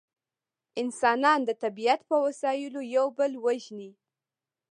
انسانان 0.81 1.39
د 1.45 1.49
طبیعت 1.63 2.01
په 2.09 2.15
وسایلو 2.25 2.79
یو 2.95 3.05
بل 3.19 3.31
وژني 3.45 3.91